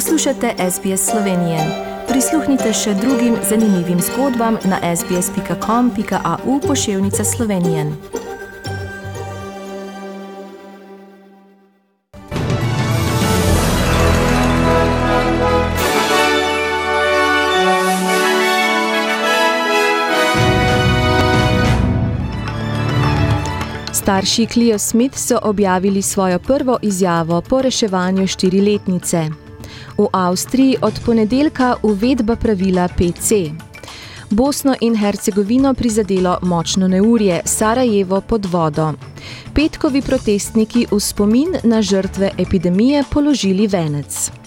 [0.00, 1.58] Poslušate SBS Slovenije.
[2.08, 7.92] Prisluhnite še drugim zanimivim zgodbam na sbsp.com.au pošiljka Slovenije.
[23.92, 29.49] Starši Clio Smith so objavili svojo prvo izjavo po reševanju štiriletnice.
[29.98, 33.32] V Avstriji od ponedeljka uvedba pravila PC.
[34.30, 38.92] Bosno in Hercegovino prizadelo močno neurje, Sarajevo pod vodo.
[39.54, 44.39] Petkovi protestniki v spomin na žrtve epidemije položili venec.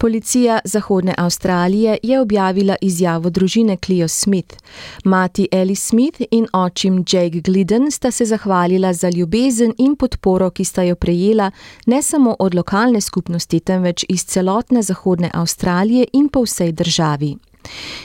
[0.00, 4.56] Policija Zahodne Avstralije je objavila izjavo družine Clio Smith.
[5.04, 10.64] Mati Ellie Smith in očim Jake Glidden sta se zahvalila za ljubezen in podporo, ki
[10.64, 11.50] sta jo prejela
[11.86, 17.36] ne samo od lokalne skupnosti, temveč iz celotne Zahodne Avstralije in po vsej državi.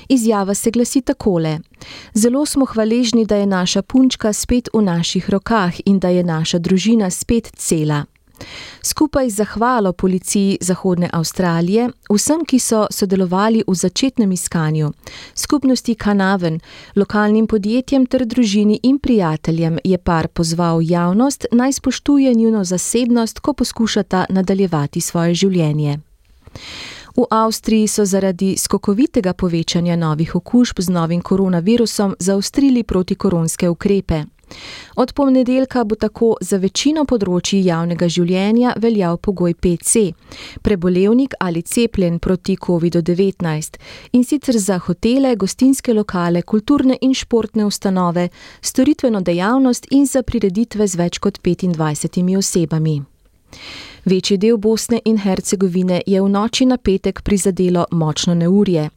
[0.10, 1.60] Izjava se glasi takole:
[2.14, 6.60] Zelo smo hvaležni, da je naša punčka spet v naših rokah in da je naša
[6.60, 8.06] družina spet cela.
[8.82, 14.92] Skupaj z zahvalo policiji Zahodne Avstralije, vsem, ki so sodelovali v začetnem iskanju,
[15.36, 16.60] skupnosti Kanaven,
[16.96, 23.54] lokalnim podjetjem ter družini in prijateljem, je par pozval javnost naj spoštuje njuno zasebnost, ko
[23.54, 26.00] poskušata nadaljevati svoje življenje.
[27.16, 34.24] V Avstriji so zaradi skokovitega povečanja novih okužb z novim koronavirusom zaostrili protikoronske ukrepe.
[34.96, 40.12] Od ponedeljka bo tako za večino področji javnega življenja veljal pogoj PC,
[40.62, 43.80] prebolevnik ali cepljen proti COVID-19
[44.12, 48.30] in sicer za hotele, gostinske lokale, kulturne in športne ustanove,
[48.62, 53.02] storitveno dejavnost in za prireditve z več kot 25 osebami.
[54.06, 58.90] Večji del Bosne in Hercegovine je v noči na petek prizadelo močno neurje.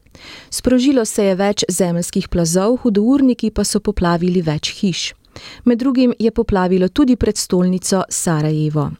[0.50, 5.17] Sprožilo se je več zemljskih plazov, hudourniki pa so poplavili več hiš.
[5.64, 8.90] Med drugim je poplavilo tudi predstolnico Sarajevo.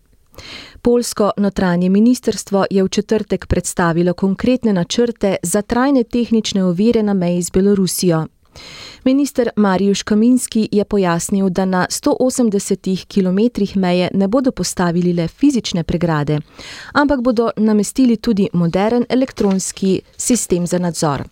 [0.83, 7.43] Polsko notranje ministrstvo je v četrtek predstavilo konkretne načrte za trajne tehnične ovire na meji
[7.43, 8.27] z Belorusijo.
[9.05, 15.85] Minister Marijuš Kaminski je pojasnil, da na 180 km meje ne bodo postavili le fizične
[15.85, 16.41] pregrade,
[16.93, 21.25] ampak bodo namestili tudi modern elektronski sistem za nadzor.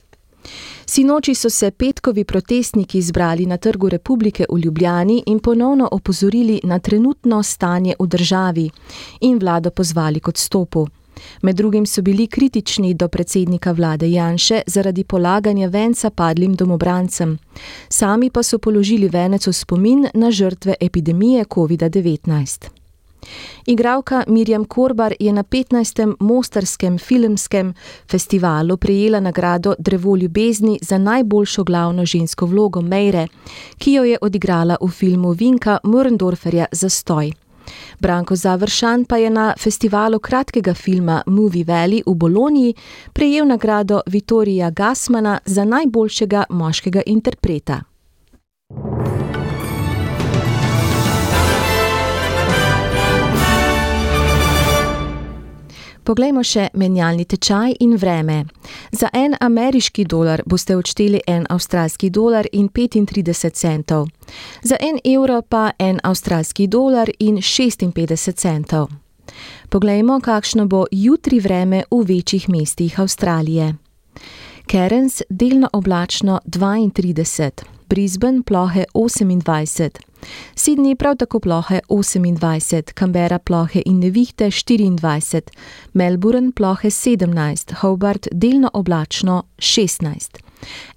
[0.88, 6.78] Sinoči so se petkovi protestniki zbrali na Trgu Republike v Ljubljani in ponovno opozorili na
[6.78, 8.70] trenutno stanje v državi
[9.20, 10.86] in vlado pozvali k odstopu.
[11.42, 17.38] Med drugim so bili kritični do predsednika vlade Janše zaradi polaganja venca padlim domobrancem.
[17.88, 22.85] Sami pa so položili venec v spomin na žrtve epidemije COVID-19.
[23.66, 26.14] Igralka Mirjam Korbar je na 15.
[26.20, 27.74] Mostarskem filmskem
[28.10, 33.26] festivalu prejela nagrado Drevo ljubezni za najboljšo glavno žensko vlogo Mejre,
[33.78, 37.32] ki jo je odigrala v filmu Vinka Murendorferja Zastoj.
[38.00, 42.74] Branko Završan pa je na festivalu kratkega filma Movie Valley v Boloniji
[43.12, 47.82] prejel nagrado Vitorija Gasmana za najboljšega moškega interpreta.
[56.06, 58.44] Poglejmo še menjalni tečaj in vreme.
[58.94, 64.06] Za en ameriški dolar boste odšteli en avstralski dolar in 35 centov,
[64.62, 68.88] za en evro pa en avstralski dolar in 56 centov.
[69.68, 73.74] Poglejmo, kakšno bo jutri vreme v večjih mestih Avstralije.
[74.70, 77.75] Cairns delno oblačno 32.
[77.88, 79.98] Brisbane plohe 28,
[80.54, 85.40] Sydney prav tako plohe 28, Canberra plohe in nevihte 24,
[85.92, 90.46] Melbourne plohe 17, Hobart delno oblačno 16.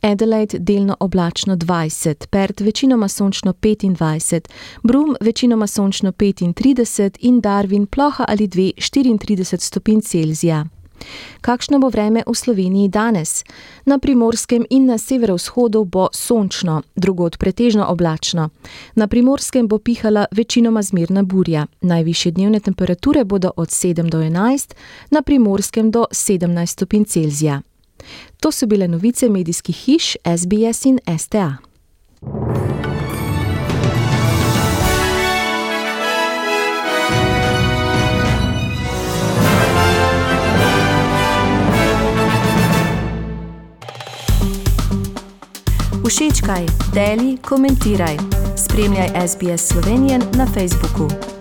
[0.01, 4.49] Adelaide delno oblačno 20, Perth večinoma sončno 25,
[4.83, 10.65] Broome večinoma sončno 35 in Darwin ploha ali dve 34 stopinj Celzija.
[11.41, 13.43] Kakšno bo vreme v Sloveniji danes?
[13.85, 18.49] Na primorskem in na severovzhodu bo sončno, drugod pretežno oblačno.
[18.95, 21.67] Na primorskem bo pihala večinoma zmerna burja.
[21.81, 24.73] Najvišje dnevne temperature bodo od 7 do 11,
[25.11, 27.61] na primorskem do 17 stopinj Celzija.
[28.39, 31.68] To so bile novice medijskih hiš SBS in STA.
[46.49, 48.17] Všečkaj, deli, komentiraj.
[48.57, 51.38] Spremljaj SBS Slovenijo na Facebooku.